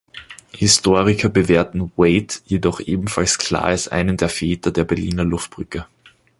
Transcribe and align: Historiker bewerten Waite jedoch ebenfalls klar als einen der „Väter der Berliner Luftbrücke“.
Historiker 0.55 1.29
bewerten 1.29 1.91
Waite 1.95 2.39
jedoch 2.47 2.79
ebenfalls 2.79 3.37
klar 3.37 3.65
als 3.65 3.87
einen 3.87 4.17
der 4.17 4.29
„Väter 4.29 4.71
der 4.71 4.83
Berliner 4.83 5.23
Luftbrücke“. 5.23 5.85